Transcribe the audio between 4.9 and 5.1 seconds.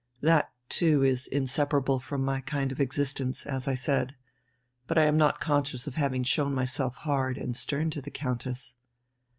I